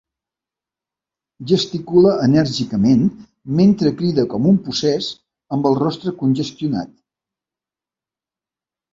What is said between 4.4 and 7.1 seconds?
un possés, amb el rostre congestionat.